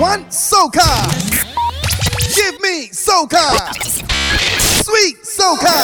[0.00, 0.80] One soca.
[2.34, 3.68] Give me soca.
[4.80, 5.76] Sweet soca.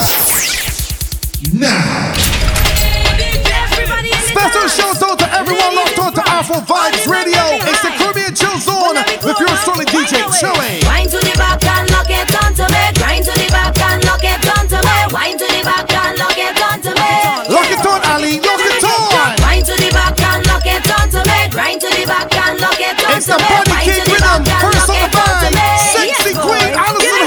[1.53, 2.13] Now.
[4.25, 7.43] Special shout out to everyone locked on to Afro Vibes Radio.
[7.69, 10.81] It's the Caribbean Chill Zone with your solid DJ Chilly.
[23.15, 25.53] It's the Bunny King Rhythm, first on the vine.
[25.77, 27.26] Sexy Queen, Allison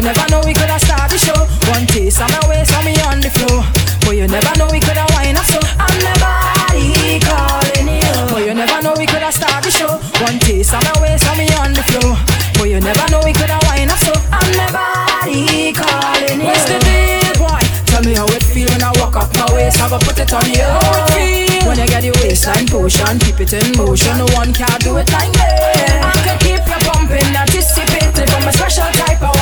[0.00, 1.36] you never know we coulda started the show.
[1.68, 3.60] One taste on my waist on me on the floor.
[4.00, 5.60] But you never know we coulda wind up so.
[5.76, 8.16] I'm nobody calling you.
[8.32, 10.00] But you never know we coulda started the show.
[10.24, 12.16] One taste on my waist on me on the floor.
[12.56, 14.16] But you never know we coulda wind up so.
[14.32, 16.48] I'm nobody calling you.
[16.48, 17.60] What's the deal, boy?
[17.92, 19.84] Tell me how it feel when I walk up my waist.
[19.84, 20.64] I go put it on you.
[21.20, 24.16] It when you get the waistline potion, keep it in motion.
[24.16, 25.44] No one can do it like me.
[25.44, 29.39] I can keep you pumping, anticipating from a special type of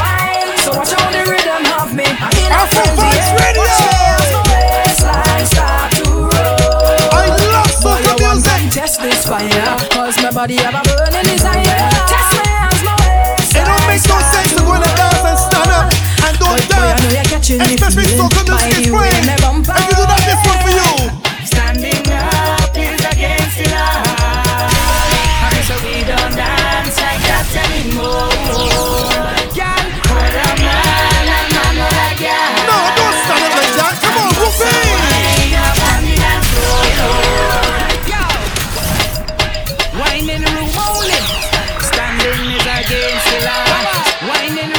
[0.69, 2.05] so watch how the rhythm of me.
[2.05, 3.01] I'm in a frenzy.
[3.41, 3.65] Radio.
[3.65, 7.09] Watch me as my waistline start to roll.
[7.09, 8.69] I love soca music.
[8.77, 9.49] test this fire
[9.89, 14.05] Cause my body have a burning desire Test me as my waistline It don't make
[14.13, 17.01] no sense to go in the dance and stand up and don't But boy, I
[17.01, 17.49] know dance.
[17.49, 19.25] Especially soca music is the way playing.
[19.25, 19.73] me bumper.
[19.73, 20.93] If you do that, this one for you.
[21.49, 24.05] Standing up is against the law.
[25.49, 29.38] And so we don't dance like that anymore.
[39.99, 41.21] Wine in the room only.
[41.81, 44.29] Standing is against the law.
[44.29, 44.78] Wine in the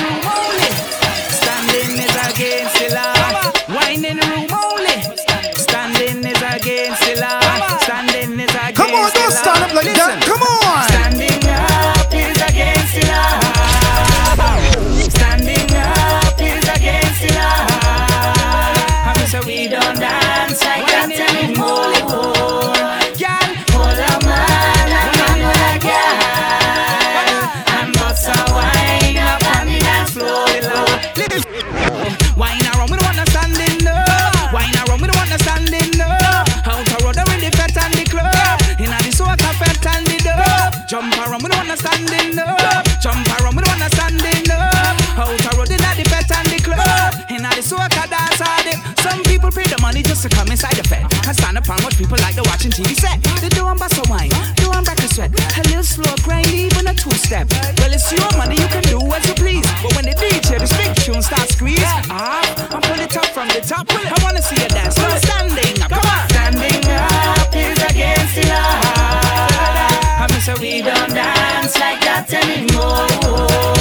[50.20, 52.18] pay the money just to come inside the fete and stand up and watch people
[52.20, 53.22] like the watching TV set.
[53.42, 55.32] They do 'em bust a wine, do 'em back a sweat.
[55.58, 57.48] A little slow grind, even a two step.
[57.80, 59.66] Well, it's your money, you can do as you please.
[59.82, 63.48] But when the DJ, the big tune starts squeeze, ah, I'm pull it up from
[63.50, 63.88] the top.
[63.92, 64.98] I wanna see you dance.
[64.98, 66.30] No standing up, come on.
[66.30, 70.24] Standing up is against the law.
[70.24, 73.79] I'm so we don't dance like that anymore.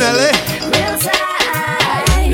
[0.00, 0.16] Chanel.
[0.16, 0.32] real.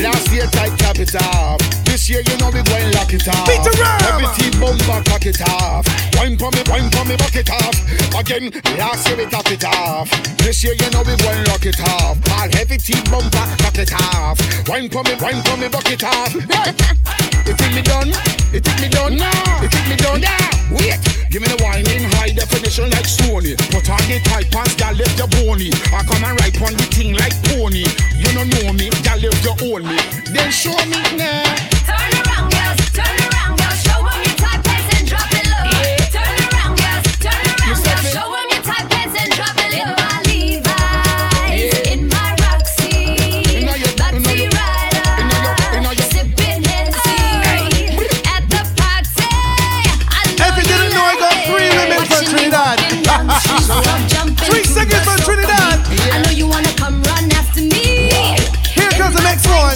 [0.03, 1.59] Last year tight top it off.
[1.85, 3.47] This year you know we going lock it off.
[3.47, 4.01] Beat the ram.
[4.13, 5.87] Everything bumper cock it off.
[6.15, 7.75] Wine for me, wine for me, buck it off.
[8.15, 10.09] Again, last year we top it off.
[10.39, 12.19] This year you know we going lock it off.
[12.31, 14.39] All heavy team bumper cock it off.
[14.69, 16.35] Wine for me, wine for me, buck it off.
[16.35, 18.13] You think me done?
[18.53, 19.17] You think me done?
[19.17, 19.31] No.
[19.63, 20.23] You think me done?
[20.23, 20.51] Yeah.
[20.71, 21.16] Wait.
[21.37, 23.61] Give me the wine in high definition like Sony.
[23.69, 25.69] Put on the tight pants, girl, left your bony.
[25.93, 27.85] I come and ride on the thing like pony.
[28.17, 30.01] You don't know me, girl, left your own me.
[30.33, 31.45] Then show me now.
[31.85, 32.26] Turn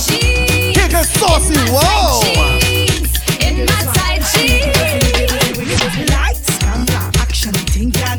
[0.09, 1.55] Here comes Saucy.
[7.21, 7.53] Action,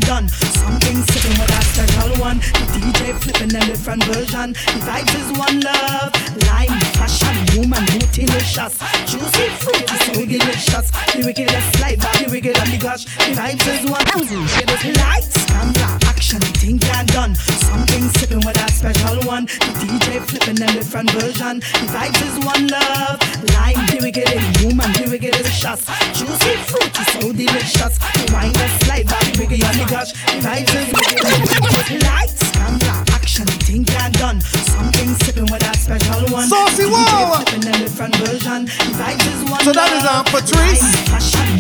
[0.02, 0.26] done.
[0.26, 2.38] With a special one.
[2.38, 4.54] The DJ flipping a different version.
[4.54, 6.14] The vibes is one love.
[6.48, 6.80] Lime,
[7.72, 8.78] woman, delicious.
[9.08, 10.92] Juicy, fruity, so delicious.
[11.14, 13.06] The wickedest life, the wicked and the gosh.
[13.06, 14.02] The vibes is one.
[14.96, 17.36] Lights, camera, action, thing can done.
[17.36, 19.46] Something sipping with a special one.
[19.46, 21.60] The DJ flipping a different version.
[21.60, 23.20] The vibes is one love.
[23.56, 25.86] Lime, the wicked and woman, the wicked delicious.
[26.18, 27.96] Juicy, fruity, so delicious.
[27.98, 30.12] The wine that's light, the wicked and the gosh.
[30.12, 32.04] The vibes is wicked.
[32.04, 33.11] Lights, camera,
[33.42, 34.42] action, thing can done.
[34.42, 36.48] Something sipping with a special one.
[36.48, 37.06] Saucy, The whoa.
[37.06, 38.60] DJ flipping a different version.
[38.68, 40.86] Is one So that is, um, Patrice,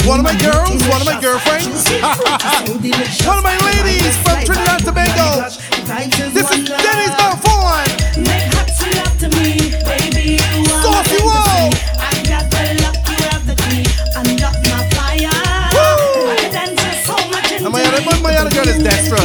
[0.06, 1.66] one of my girls, one of my girlfriends.
[1.90, 3.28] Juicy, fruity, so delicious.
[3.28, 5.28] One of my ladies from Trinidad and the wicked and the Tobago.
[5.42, 5.58] gosh.
[5.58, 6.82] The vibes is This is one love.
[6.86, 7.90] Denny's Belfort.
[8.18, 9.50] Make hot to love to me,
[9.86, 10.26] baby.
[10.38, 13.84] You are Saucy my I got the luck, you have the key.
[14.18, 15.38] Unlock my fire.
[15.74, 16.30] Woo.
[16.30, 19.20] I can dance so much And my other- my other girl is Destra.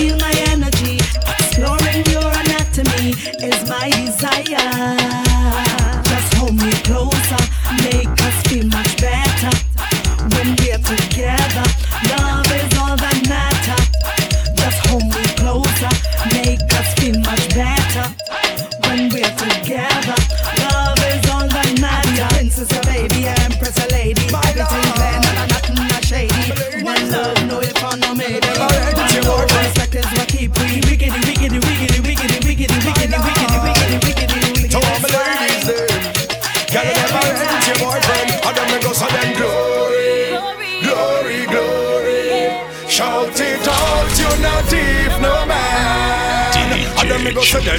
[47.27, 47.79] me go show me,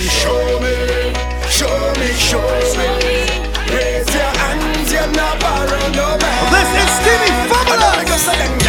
[1.50, 2.42] show me, show
[2.77, 2.88] me.
[3.74, 6.51] Raise your hands, you're not borrowed no man.
[6.51, 8.67] This is Stevie Fabulous.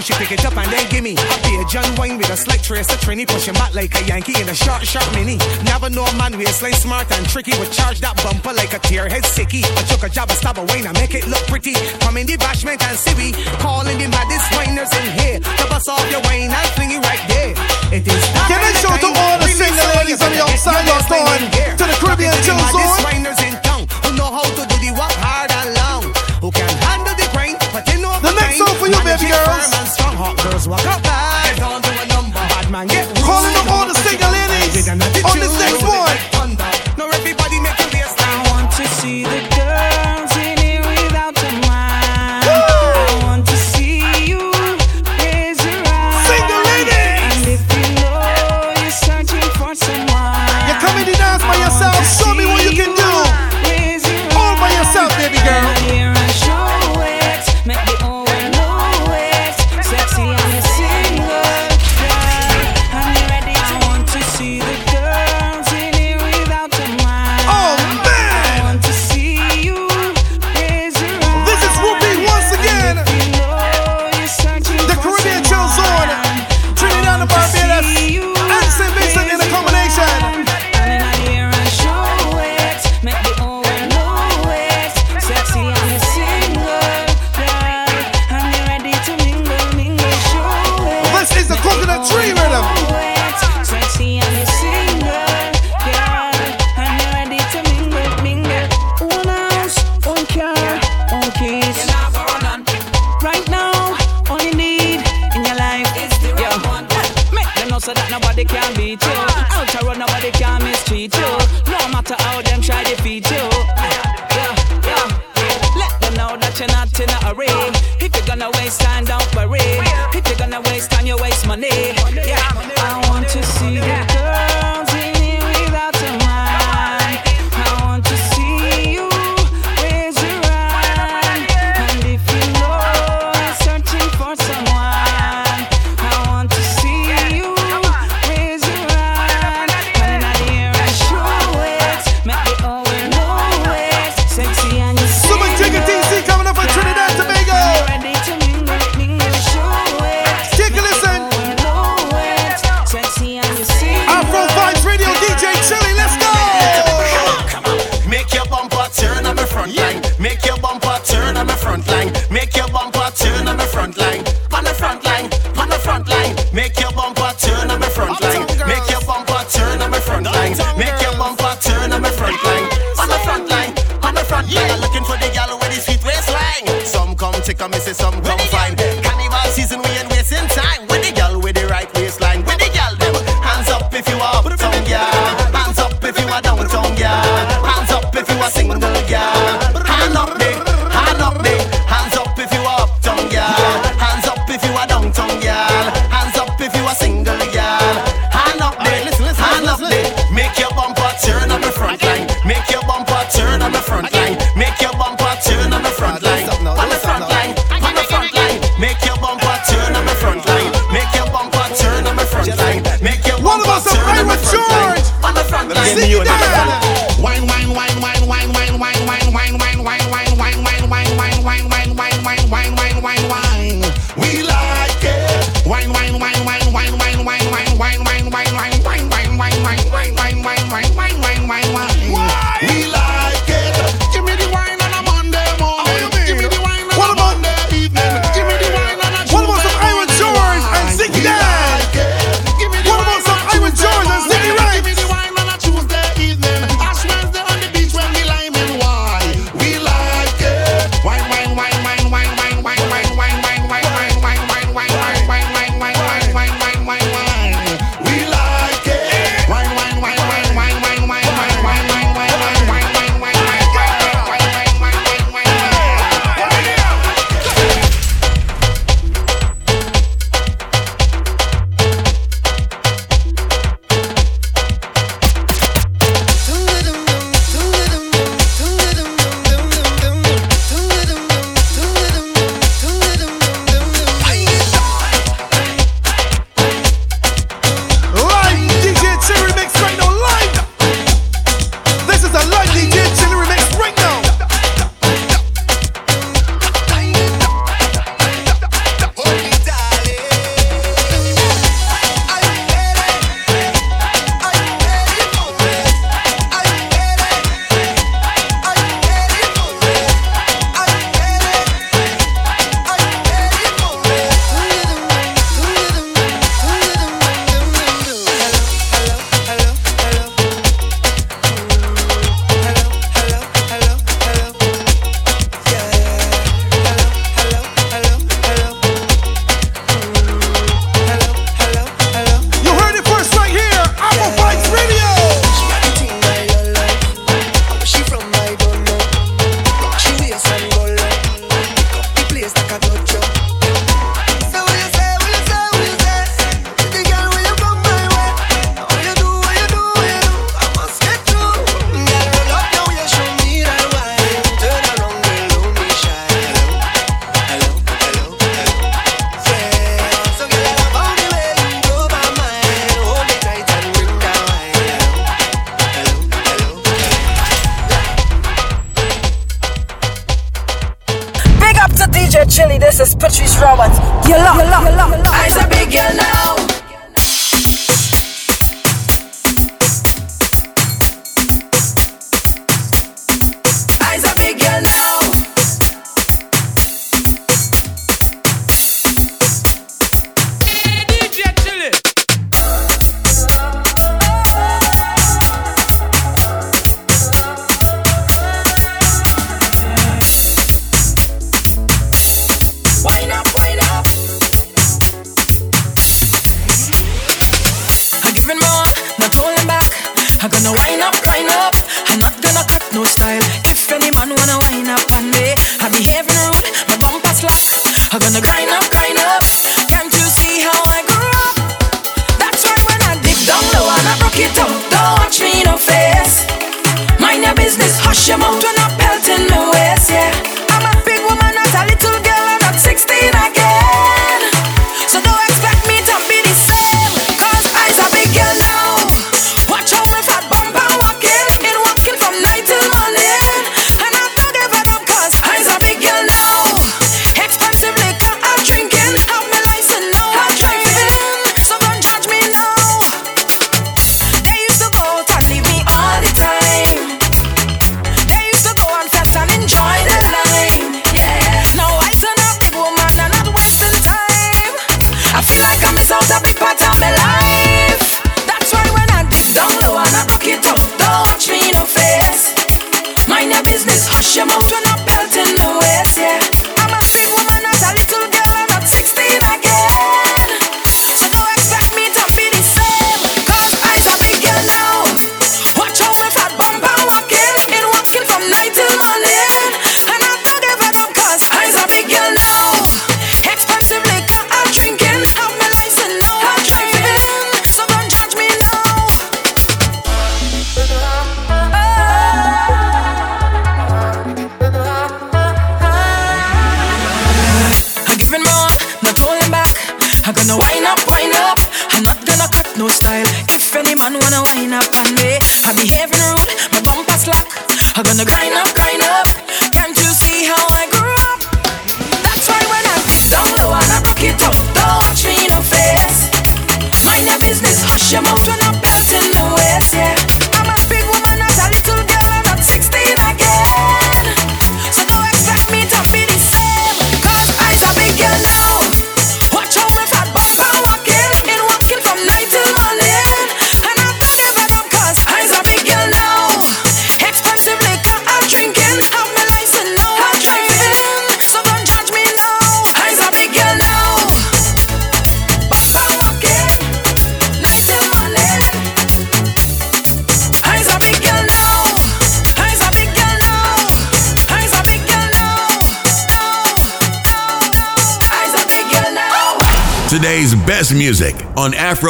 [0.00, 1.12] Come, she pick it up and then gimme.
[1.12, 3.28] A page and wine with a slight trace of Trini.
[3.28, 5.36] Pushing back like a Yankee in a short, short mini.
[5.64, 7.52] Never know a man waistline smart and tricky.
[7.60, 9.60] Would charge that bumper like a tearhead sicky.
[9.76, 11.74] I took a job, a stab a wine, I make it look pretty.
[12.00, 15.38] Come in the bashment and see we calling the maddest winers in here.
[15.40, 17.52] The bust off your wine and fling it right there.
[17.92, 21.44] It is Give it show to all the single ladies on the outside, your on.
[21.76, 22.88] To the Caribbean chill zone.
[24.08, 25.09] Who know how to do the one?
[28.90, 29.96] you, baby girls.
[30.42, 31.49] Girls walk up by.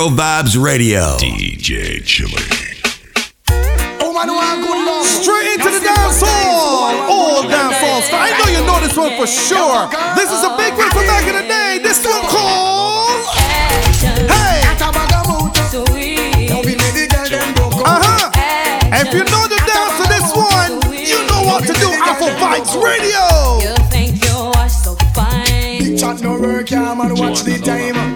[0.00, 1.18] Afro Vibes Radio.
[1.18, 2.32] DJ Chilly.
[5.04, 6.88] Straight into the dance hall.
[7.04, 8.08] All dance halls.
[8.10, 9.92] I know you know this one for sure.
[10.16, 11.80] This is a big one from back in the day.
[11.82, 13.28] This one called.
[14.24, 14.64] Hey!
[17.84, 18.30] Uh huh.
[19.04, 21.92] If you know the dance to this one, you know what to do.
[22.08, 23.68] Afro Vibes Radio.
[23.68, 25.78] You think you're so fine.
[25.78, 27.14] Big chat no work, yeah, man.
[27.16, 28.09] Watch the time.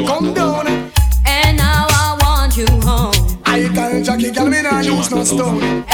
[0.00, 0.66] you come down.
[1.26, 3.12] And now I want you home.
[3.44, 5.84] I can't jockey, girl, me nah use no stone.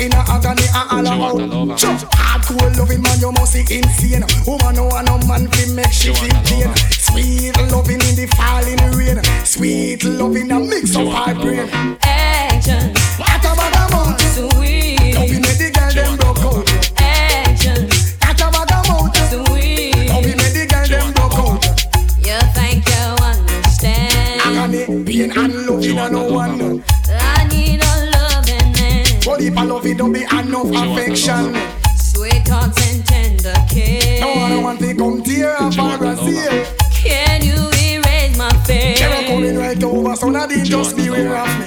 [0.00, 1.68] in a agony and all alone.
[1.70, 4.24] Hardcore loving man, you must be insane.
[4.46, 6.74] Woman, no one, no man can make she feel pain.
[6.90, 9.18] Sweet loving in the falling rain.
[9.44, 12.07] Sweet loving a mix of our brain.
[30.70, 31.54] Be enough affection.
[31.96, 34.20] Sweet talks and tender care.
[34.20, 36.66] No one want to come tear up our Brazil.
[36.92, 38.94] Can you erase my fear?
[38.96, 41.57] They're coming right over, so now they just beware of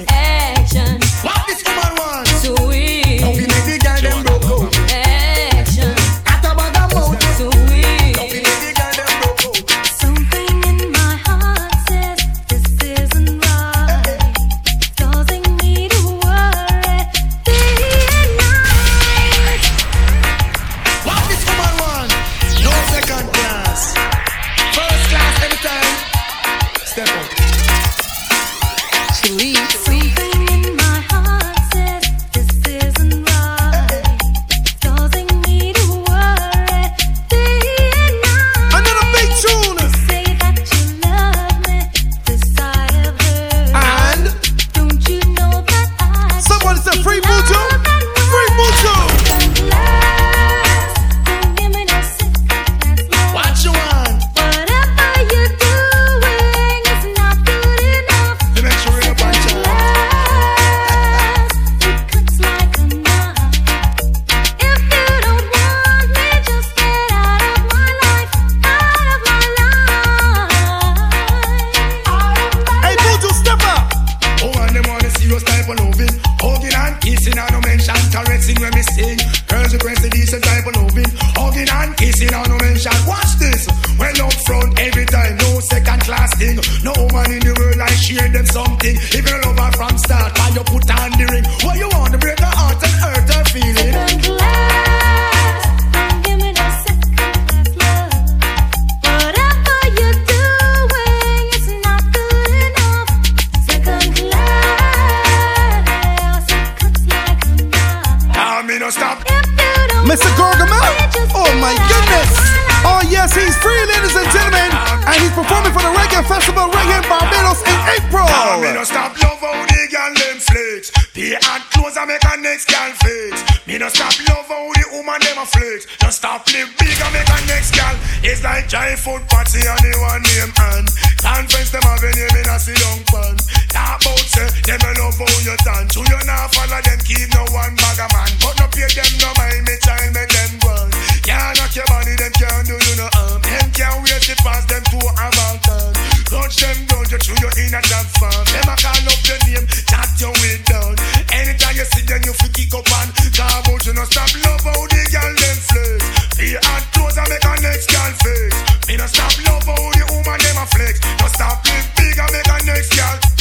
[128.72, 130.88] giant food party and the one name and
[131.20, 133.36] conference them have a name in a sit down pan.
[133.68, 135.84] Talk about say them a love how you done.
[135.92, 139.12] True you not follow them keep no one bag a man, but no pay them
[139.20, 140.88] no mind me child make them run.
[141.20, 143.44] Can't knock your body them can't do you no harm.
[143.44, 145.92] Them can't wait to pass them to a mountain.
[146.32, 148.40] Touch them down, you through your inner job farm.
[148.56, 150.96] Them a call up your name, chat your way down.
[151.28, 153.84] Anytime you see them, you fi kick up and come out.
[153.84, 156.21] You no stop love how the girl them flex.
[156.36, 158.88] The hot clothes make a next girl flex.
[158.88, 160.96] Me no stop love how the woman them a flex.
[161.20, 163.32] No stop live big make a next girl.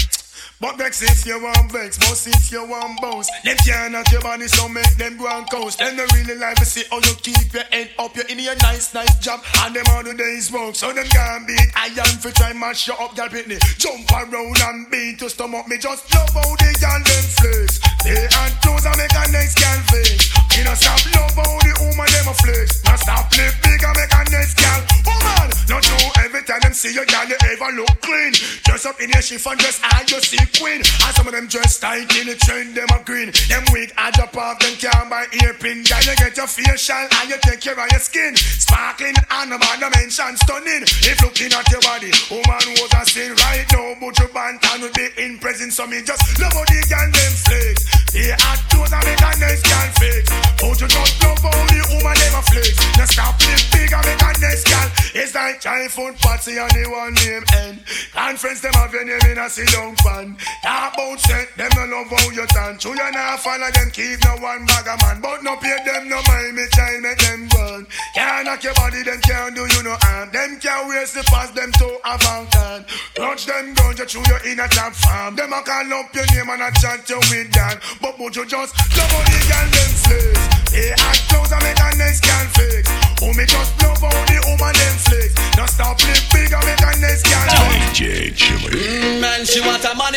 [0.62, 3.28] But vex if you want vex, most if you want bounce.
[3.44, 5.80] Them can't knock your body, so make them go and coast.
[5.80, 8.16] Them no really like to see how you keep your head up.
[8.16, 10.76] You're in your nice, nice job, and them all the days work.
[10.76, 13.58] So them can't beat iron for try mash you up, girl pitney.
[13.80, 15.80] Jump around and beat to stomach me.
[15.80, 17.80] Just love how the girl them flex.
[18.06, 20.51] They and clothes and make a next girl flex.
[20.60, 22.84] No stop love the woman them a flex.
[23.02, 24.80] Stop live big make a next girl.
[25.08, 28.34] Woman, not true every time see you, girl, you ever look clean.
[28.66, 30.82] Dress up in your chiffon dress and you see queen.
[30.82, 33.32] And some of them dress tight in the trend, them a green.
[33.50, 35.84] Them weak, I drop off, them can't buy earpin.
[35.86, 38.36] Girl, you get your facial and you take care of your skin.
[38.36, 40.84] Sparkling man mention stunning.
[41.06, 43.96] If looking at your body, woman was a sin right now.
[44.02, 47.34] But your bantan would be in presence, so me just love how the girl them
[47.46, 47.76] flex.
[48.14, 50.51] They hot clothes and make a nice girl fix.
[50.60, 52.76] But you just love how the woman a flex.
[52.98, 54.90] Now stop live big make a nice girl.
[55.14, 57.84] It's like giant food party and the one name end.
[58.14, 60.38] Conference them have your name in a sit down fan.
[60.64, 62.78] Talk about set, them no love how you done.
[62.78, 65.22] True you not follow them, keep no one bag a man.
[65.22, 67.88] But no pay them no mind, me child make them run.
[68.16, 70.30] Can't knock your body, them can't do you no harm.
[70.32, 72.86] Them can't waste the pass them to a fountain.
[73.16, 75.36] Touch them guns, you through your inner top farm.
[75.36, 77.78] Them a call up your name and a chat you with Dan.
[78.02, 80.41] But would you just love how the girl them flex?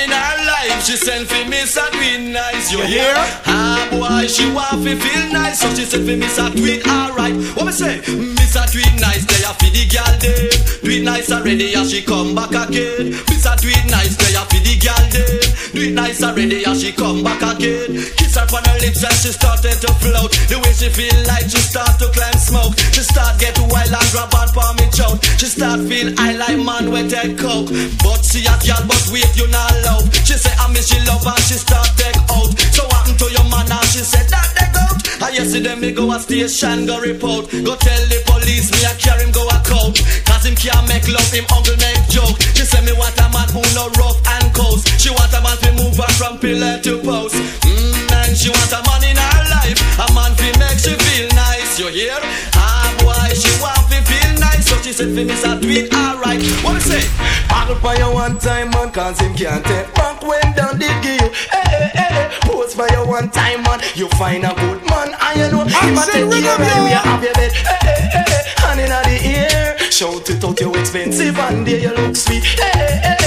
[0.05, 0.85] In her life.
[0.85, 2.71] She send for me so tweet nice.
[2.71, 3.15] You hear?
[3.49, 7.35] Ah boy, she want fi feel nice, so she send for me so tweet alright.
[7.57, 8.01] What me say?
[8.37, 10.81] Miss a tweet nice, they a fi the girl dem.
[10.85, 13.17] Tweet nice already, and she come back again.
[13.29, 15.44] Miss a tweet nice, they a fi the girl dem.
[15.75, 17.99] Do it nice already as she come back again.
[18.15, 20.31] Kiss her on her lips and she started to float.
[20.47, 22.79] The way she feel like she start to climb smoke.
[22.95, 25.19] She start get wild and grab on for me choke.
[25.35, 27.75] She start feel I like man with take coke.
[28.07, 30.07] But she a girl but wait you not love.
[30.23, 32.55] She say I miss she love and she start take out.
[32.71, 35.03] So what happened to your man and she said that they out.
[35.27, 37.51] I yesterday me go a station go report.
[37.51, 39.99] Go tell the police me I carry him go a court.
[40.23, 42.39] Cause him can't make love him uncle make joke.
[42.55, 44.89] She say me want a man who no rough and coast.
[45.01, 47.35] She want a man to move her from pillar to post.
[47.67, 47.95] Mmm
[48.25, 49.79] and she want a man in her life.
[50.01, 51.79] A man fi make she feel nice.
[51.79, 52.19] You hear?
[52.55, 54.67] Ah boy she want fi feel nice.
[54.67, 56.41] So she said fi me start do it alright.
[56.65, 57.05] What me say?
[57.49, 61.21] Paddle for you one time, man, cause him can't take back when down did give
[61.21, 61.29] you.
[61.53, 63.81] Hey, hey, hey, pose for you one time, man.
[63.95, 66.99] You find a good man, and you know him a Action take care of you.
[66.99, 69.79] have your bed, hey, hey, hey, hey, hand in the ear.
[69.91, 72.45] Shout it out, you expensive, and there you look sweet.
[72.45, 73.24] Hey, hey, hey,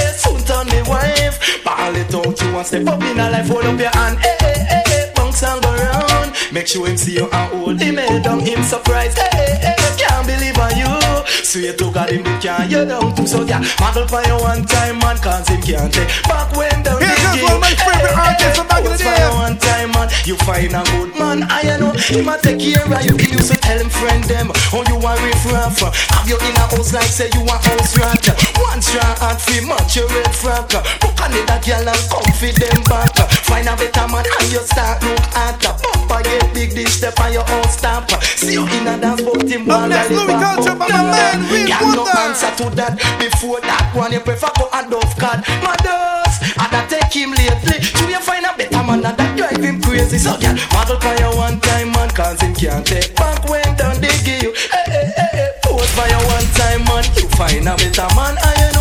[1.88, 4.18] Ball it out, you want step up in a life, hold up your hand.
[4.18, 6.34] Hey, hey, hey, hey, bounce and go round.
[6.52, 9.96] Make sure him see you and hold him head down, him surprise Hey, hey, hey,
[9.96, 11.07] can't believe on you.
[11.26, 13.26] Sweet look at him, they can't you down too.
[13.26, 17.00] So yeah, model for you one time, man, cause him can't take back when down
[17.00, 19.18] Here the comes one of my favorite artists from back in the day.
[19.18, 21.38] you one time, man, you find a good man.
[21.48, 23.16] I know him a take care of you.
[23.16, 25.78] He used to tell him friend them, oh you a riff raff.
[25.80, 28.24] Have you in a house like say you a house rat.
[28.58, 30.70] One strong heart free match your red frack.
[31.00, 33.14] Book on that girl and comfy them back.
[33.46, 35.60] Find a better man and you start look at.
[35.60, 38.10] Papa get big dish step on your own stamp.
[38.22, 40.78] See you in a dance but him next, like the back up.
[40.78, 42.20] my man, Real Girl, no Wonder.
[42.28, 42.92] answer to that.
[43.18, 45.40] Before that one, you prefer go a dove card.
[45.64, 47.80] Mothers, I that take him lately.
[47.82, 50.18] So you find a better man and that drive him crazy.
[50.18, 53.98] So girl, model for you one time, man, cause him can't take back when done
[54.00, 54.52] they give you.
[54.70, 57.04] Hey, hey, hey, hey, pose for you one time, man.
[57.16, 58.77] You find a better man, and you know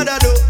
[0.00, 0.49] Father do,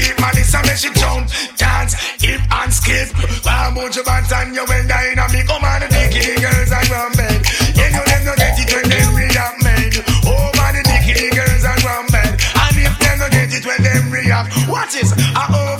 [0.00, 3.08] keep money, so me she jump, dance, hip and skip.
[3.44, 5.88] One bunch of bands and you will die in a me come on the
[6.40, 7.40] girls and run bed.
[7.74, 9.96] You know them no get it when them react made.
[10.26, 12.32] Oh man, the dicky girls and run bed.
[12.36, 15.77] And if them no get it when them react, what is a over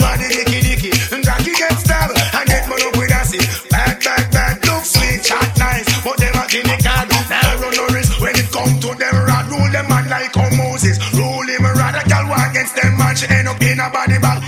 [13.18, 14.47] she end up in a body bag.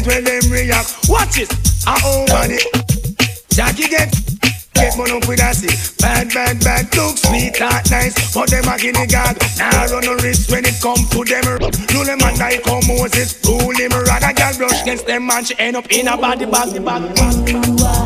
[0.00, 1.08] It when them react.
[1.08, 1.50] Watch it.
[1.86, 2.58] I own money.
[3.50, 4.10] Jackie get
[4.74, 5.68] get money up with see.
[6.00, 8.34] Bad, bad, bad, look sweet, that nice.
[8.34, 9.36] But them a guinea gag.
[9.58, 11.44] Now run no risk when it come to them.
[11.92, 13.40] Rule them and like how Moses.
[13.44, 15.44] Rule him rather girl brush against them man.
[15.44, 17.99] She end up in a body bag, the bag, bag.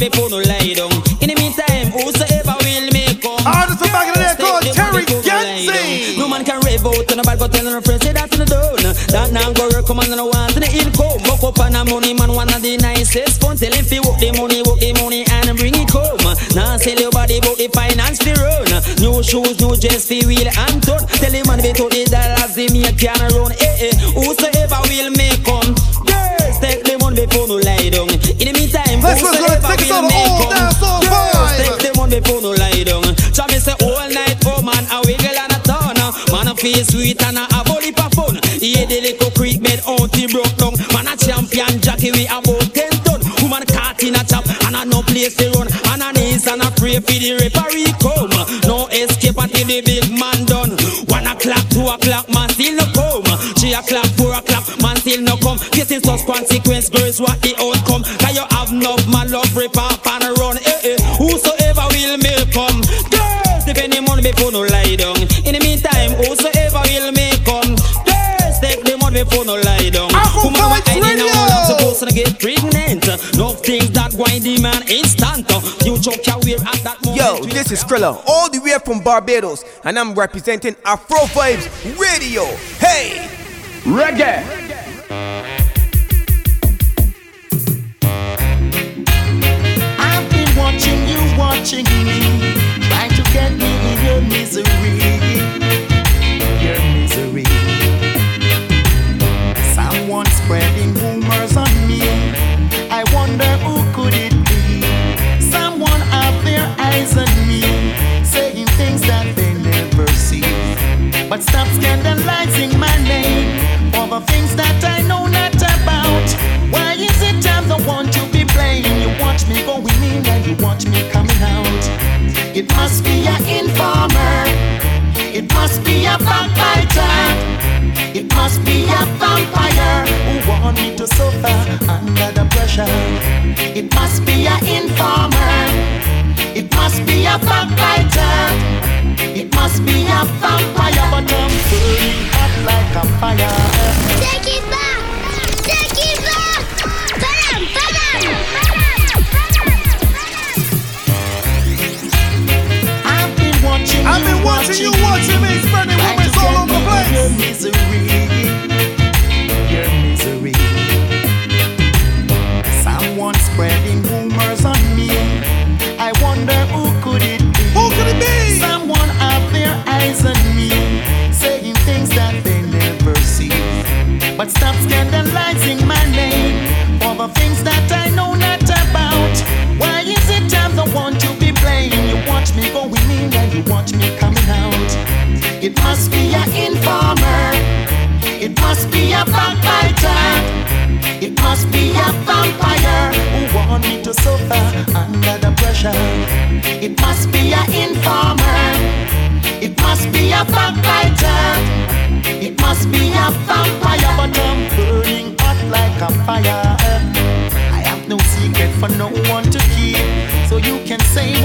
[0.00, 0.88] Before no lie down.
[1.20, 3.36] In the meantime, whosoever will make come.
[3.44, 6.16] Artist from back in the day called Terror Fabulous.
[6.16, 8.40] No man can rave out on a bad but tell her friends say that in
[8.40, 8.80] the down.
[9.12, 11.20] That now go work, come on and want to the income.
[11.28, 13.60] Buck up on the money, man, one of the nicest fun.
[13.60, 16.16] Tell him fi work the money, work the money and bring it home.
[16.56, 18.72] Now sell your body, but the finance fi run.
[19.04, 21.04] New shoes, new dress fi wheel and turn.
[21.20, 23.52] Tell him man, be to the dollars, they make can run.
[23.60, 24.49] Eh eh, whosoever
[29.10, 30.54] This was gonna take us will on the make old come.
[30.54, 31.66] dancehall Girls, vibe.
[31.66, 33.02] take the money before no lie down.
[33.50, 35.98] Me say all night, oh man, a wiggle and a turn.
[36.30, 38.38] Man a feel sweet and a have a lip of fun.
[38.62, 40.78] Yeah, the little creek made out he broke down.
[40.94, 43.18] Man a champion jockey we about ten ton.
[43.42, 45.66] Woman caught in a chop and a no place to run.
[45.90, 48.30] And a knees and a pray for the referee come.
[48.68, 50.78] No escape until the big man done.
[51.10, 53.26] One o'clock, two o'clock, man still no come.
[53.58, 54.62] Three o'clock, four o'clock,
[55.10, 55.58] still no come.
[55.58, 58.02] Facing such consequence, girls, what the outcome?
[58.18, 60.56] Can you have enough man love rip off and run?
[60.58, 62.80] Eh eh, whosoever will make come.
[63.10, 65.18] Girls, if any money before no lie down.
[65.42, 67.74] In the meantime, whosoever will make come.
[68.06, 70.10] Girls, take the money before no lie down.
[70.46, 73.06] Woman, when I didn't know I'm supposed to get pregnant.
[73.34, 75.50] No things that wind the man instant.
[75.84, 77.18] You choke your wear at that moment.
[77.18, 81.66] Yo, this is Skrilla, all the way from Barbados, and I'm representing Afro Vibes
[81.98, 82.44] Radio.
[82.78, 83.28] Hey!
[83.84, 84.44] Reggae!
[84.44, 84.89] I've been
[90.56, 92.20] watching you, watching me,
[92.88, 94.79] trying to get me in your misery.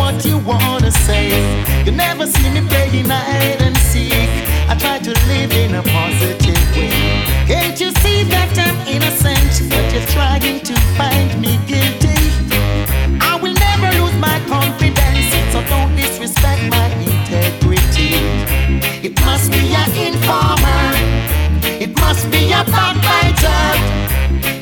[0.06, 1.28] What you wanna say.
[1.84, 4.30] You never see me playing hide and seek.
[4.72, 7.26] I try to live in a positive way.
[7.50, 12.22] Can't you see that I'm innocent, but you're trying to find me guilty?
[13.30, 18.14] I will never lose my confidence, so don't disrespect my integrity.
[19.08, 20.86] It must be an informer.
[21.86, 23.64] It must be a backbiter.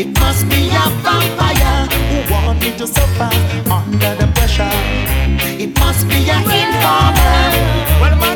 [0.04, 1.80] It must be a vampire
[2.10, 3.32] who want me to suffer
[3.80, 5.23] under the pressure.
[5.64, 7.48] It must be an informer.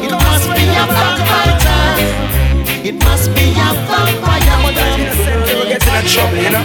[0.02, 1.84] It must be a backbiter.
[2.88, 4.58] It must be a vampire.
[4.64, 6.64] We're getting in trouble, you know.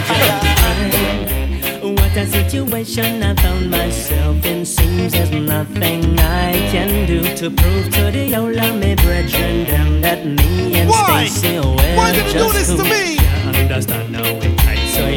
[1.95, 4.65] What a situation I found myself in.
[4.65, 9.99] Seems there's nothing I can do to prove to the whole of me brethren them
[9.99, 11.25] that me and Why?
[11.25, 13.15] Stacy well Why did you do just this to me?
[13.15, 14.43] Yeah, understand now it right.
[14.43, 14.52] So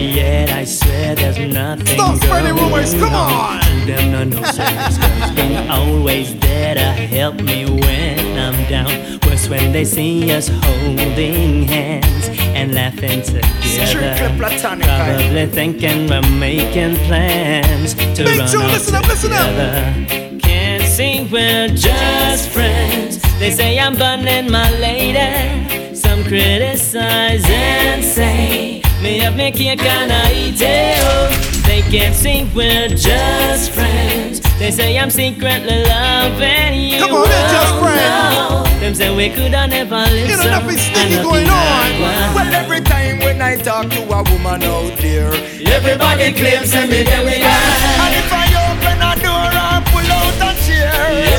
[0.01, 3.61] yet I swear there's nothing Stop spreading rumors, come on.
[3.87, 9.21] Them no no service girls been always there to help me when I'm down.
[9.27, 14.27] Worse when they see us holding hands and laughing together.
[14.37, 20.41] Probably thinking we're making plans to Big run Joe, off listen up, listen up.
[20.41, 23.21] Can't see we're just friends.
[23.39, 25.95] They say I'm burning my lady.
[25.95, 30.99] Some criticize and say me up me cake and I eat it.
[31.03, 34.41] Oh, They can't see we're just friends.
[34.59, 36.99] They say I'm secretly loving you.
[36.99, 38.73] Come on, they're oh, just Oh, friends.
[38.73, 38.81] no.
[38.81, 41.87] Them say we could have never lived You know, nothing sneaky going on.
[42.35, 45.33] Well, every time when I talk to a woman out there,
[45.67, 48.46] Everybody claims that me there we and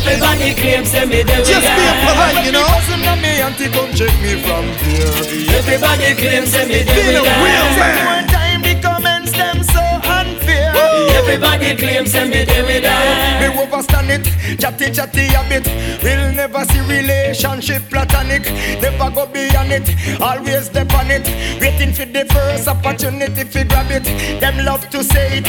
[0.07, 2.63] Everybody claims that me there we Just being polite, you know.
[2.63, 5.11] Everybody Listen to me, auntie, come check me from here.
[5.51, 8.23] Everybody claims that me there we a real man.
[8.23, 10.71] One time the comments them so unfair.
[11.11, 13.43] Everybody claims that me there we die.
[13.43, 14.23] Me overstand it,
[14.55, 15.67] chatty chatty a bit.
[15.99, 18.47] We'll never see relationship platonic.
[18.79, 19.91] Never go beyond it,
[20.21, 21.27] always dep on it.
[21.59, 24.07] Waiting for the first opportunity to grab it.
[24.39, 25.47] Them love to say it,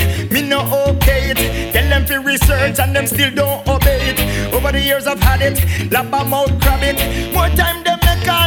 [2.28, 4.18] research and them still don't obey it.
[4.54, 5.56] Over the years I've had it,
[5.90, 6.12] lap
[6.60, 6.98] grab it.
[7.32, 7.98] More time them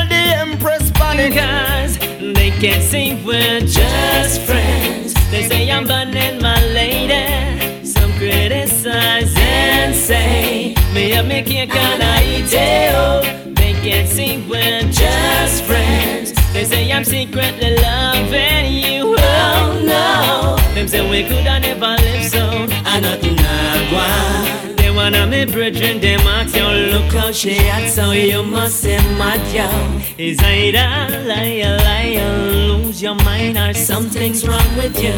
[0.07, 1.33] the empress panic.
[2.37, 5.13] They can't see we're just friends.
[5.31, 7.85] They say I'm burning my lady.
[7.85, 11.41] Some criticize and say me up me
[12.33, 12.53] eat.
[12.93, 13.21] Oh,
[13.59, 16.33] they can't see we're just friends.
[16.53, 19.15] They say I'm secretly loving you.
[19.17, 22.67] Oh no, them say we could have never live so.
[22.85, 24.75] I nothing agua.
[24.77, 26.63] They wanna me brethren, them ask you
[26.93, 29.67] look how she acts, so you must say mad yo.
[30.17, 32.31] Is either liar, liar,
[32.67, 35.17] lose your mind, or something's wrong with you.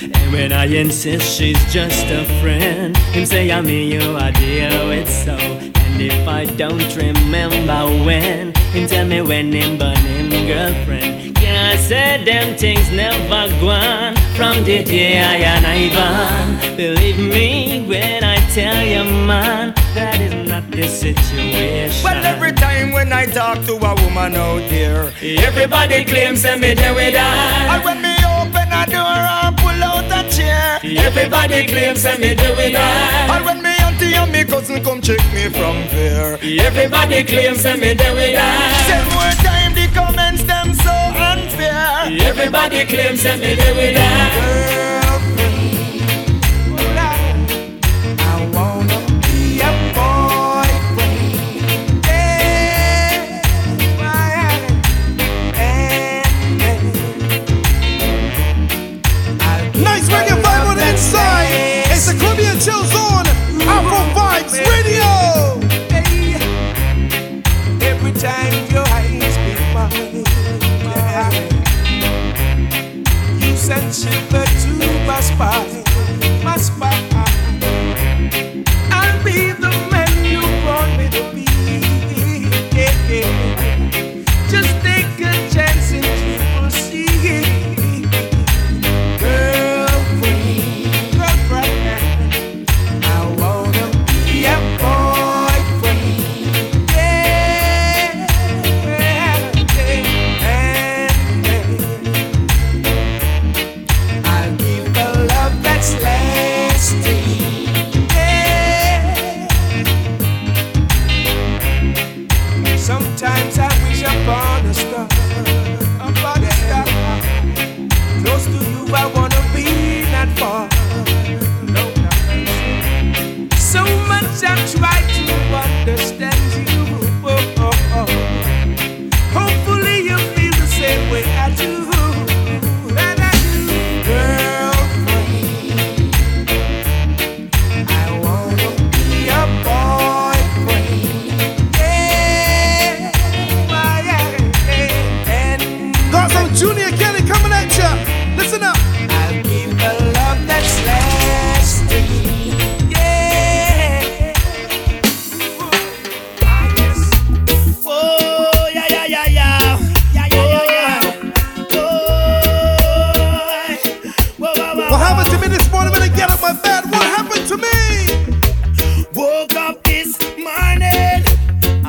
[0.00, 4.88] And when I insist she's just a friend, him say I'm me, you I deal
[4.88, 5.36] with so.
[5.36, 11.35] And if I don't remember when, him tell me when him burn him girlfriend.
[11.66, 16.76] Can't say them things never gone from the day I and Ivan.
[16.76, 22.04] Believe me when I tell you, man, that is not the situation.
[22.04, 26.74] Well, every time when I talk to a woman out there, Everybody claims that me
[26.74, 27.74] there we die.
[27.74, 32.34] and when me open a door and pull out a chair, Everybody claims that me
[32.34, 33.26] there we die.
[33.34, 37.80] and when me auntie and me cousin come check me from there, Everybody claims that
[37.80, 38.72] me there we die.
[38.86, 40.72] Say more time the comments them.
[42.08, 45.05] Everybody claims that me there we die.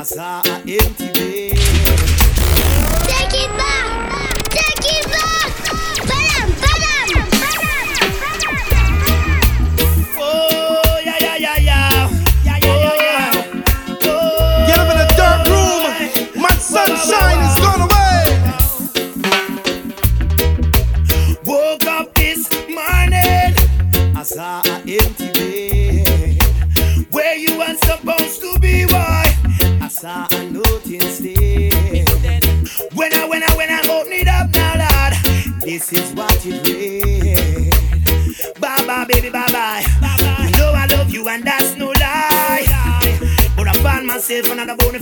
[0.07, 1.16] Gaza empty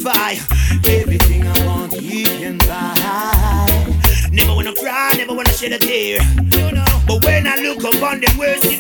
[0.06, 0.39] bonafide.
[0.88, 3.95] Everything I want, you can buy.
[4.32, 6.20] Never wanna cry, never wanna shed a tear.
[7.08, 8.74] But when I look upon them words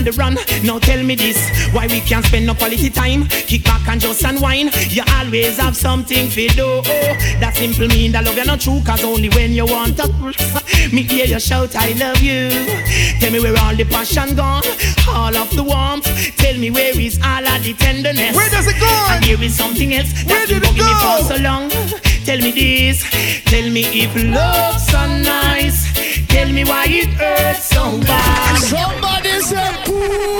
[0.00, 0.36] on the run.
[0.64, 1.38] Now tell me this,
[1.72, 3.26] why we can't spend no quality time?
[3.28, 4.74] Kick back and just unwind.
[4.90, 6.82] You always have something to do.
[7.40, 10.08] That simple mean that love you're not true, cause only when you want to.
[10.92, 12.48] Me hear you shout, I love you.
[13.20, 14.64] Tell me where all the passion gone,
[15.08, 16.06] all of the warmth.
[16.36, 18.36] Tell me where is all of the tenderness.
[18.36, 19.06] Where does it go?
[19.10, 21.68] And here is something else Where been did it me for so long.
[22.24, 23.02] Tell me this,
[23.44, 25.90] tell me if love's so nice.
[26.28, 28.58] Tell me why it hurts so bad.
[28.58, 29.09] Somebody
[30.00, 30.39] pull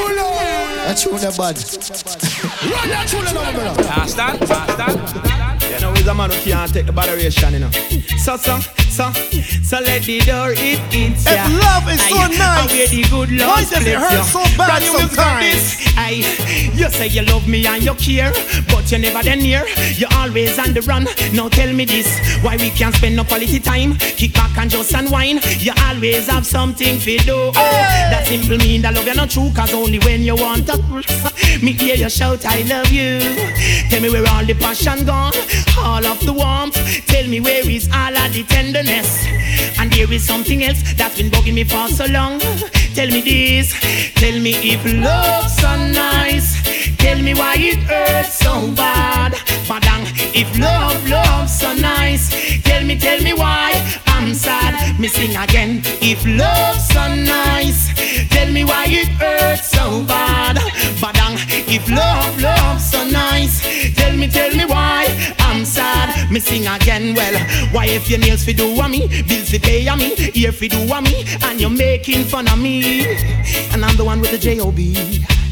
[0.91, 1.55] That's tune the bad.
[2.67, 3.87] Run that tune now, brother.
[3.95, 4.43] Understand?
[4.43, 5.63] Understand?
[5.71, 7.71] You know, he's a man who can't take the botheration, you know.
[8.19, 8.59] So, so,
[8.91, 9.13] so,
[9.63, 11.47] so let the door it hits If ya.
[11.63, 14.13] love is so Aye, nice, and where the good love why does it splits hurt
[14.13, 14.23] ya.
[14.25, 15.95] so bad Brand sometimes?
[15.97, 16.11] I,
[16.75, 18.33] you say you love me and you care,
[18.69, 19.65] but you're never then near.
[19.95, 21.07] You're always on the run.
[21.33, 23.95] Now tell me this, why we can't spend no quality time?
[23.97, 25.45] Kick back and just unwind.
[25.63, 27.53] You always have something to do.
[27.53, 30.80] That simple mean that love you not true, cause only when you want to.
[31.63, 33.19] Me hear you shout, I love you.
[33.91, 35.35] Tell me where all the passion gone,
[35.79, 36.77] all of the warmth.
[37.07, 39.27] Tell me where is all of the tenderness.
[39.79, 42.41] And there is something else that's been bugging me for so long.
[42.95, 43.73] Tell me this,
[44.15, 46.61] tell me if love's so nice.
[46.97, 49.33] Tell me why it hurts so bad.
[49.69, 50.05] Madang,
[50.35, 52.31] if love, love's so nice.
[52.63, 53.73] Tell me, tell me why
[54.31, 55.01] I'm sad.
[55.01, 55.83] Me sing again.
[56.01, 57.91] If love's so nice,
[58.29, 60.55] tell me why it hurts so bad.
[61.03, 61.35] Badang,
[61.67, 63.61] if love, love's so nice.
[63.97, 65.09] Tell me, tell me why
[65.41, 66.31] I'm sad.
[66.31, 67.17] Me sing again.
[67.17, 67.37] Well,
[67.73, 70.69] why if your nails fi do a me, bills fi pay a me, ear fi
[70.69, 73.17] do a me, and you're making fun of me,
[73.73, 75.27] and I'm the one with the J-O-B.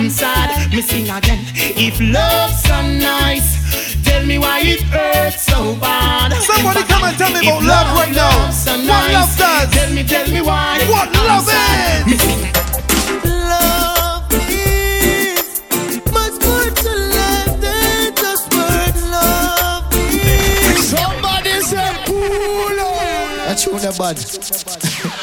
[0.00, 0.72] I'm sad.
[0.72, 1.44] Me sing again.
[1.76, 6.32] If love's so nice, tell me why it hurts so bad.
[6.40, 8.50] Somebody come and tell me about love right now.
[8.50, 9.70] so What love does.
[9.74, 10.80] Tell me, tell me why.
[10.88, 12.08] What I'm love sad.
[12.08, 12.69] is.
[23.80, 24.16] the bad.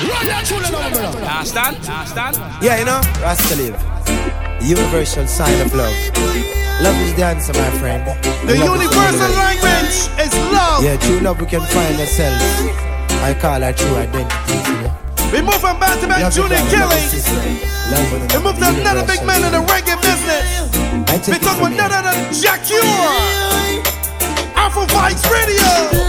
[0.09, 1.21] Run that tune now, brother.
[1.21, 1.77] Understand?
[1.85, 2.35] Understand?
[2.61, 3.61] Yeah, you know, Rascal
[4.61, 5.93] Universal sign of love.
[6.81, 8.05] Love is the answer, my friend.
[8.45, 10.83] The, the universal language is love.
[10.83, 12.41] Yeah, true love we can find ourselves.
[13.21, 14.57] I call her true identity.
[14.61, 14.89] You?
[15.33, 17.01] We move from back to back Junior Kelly.
[18.33, 21.27] We move to another big man in the reggae business.
[21.27, 22.61] We talk with none other than Jack
[24.55, 26.06] Afro Vibes Radio.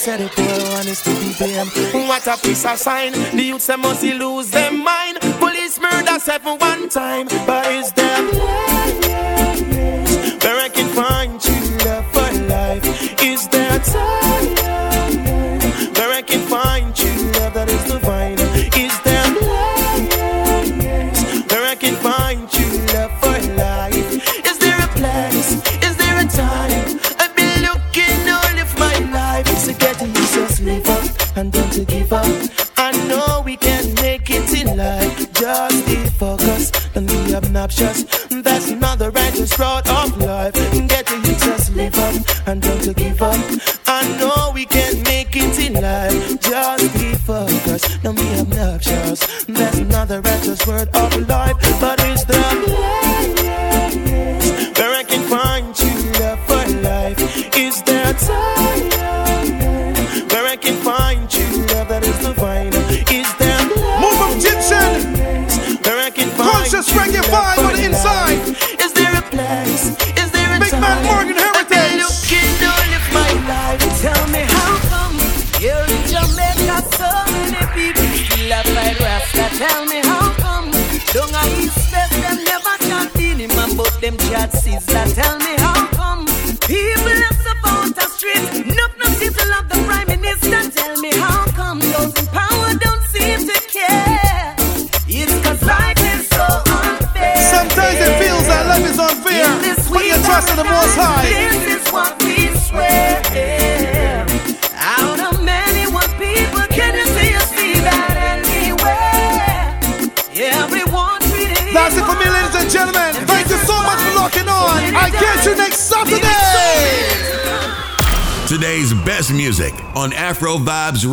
[0.00, 1.70] said the poor one is to be blamed.
[2.08, 3.12] What a piece of sign.
[3.12, 5.20] The youths must lose their mind.
[5.38, 8.09] Police murder seven one time, but it's there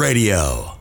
[0.08, 0.80] Radio.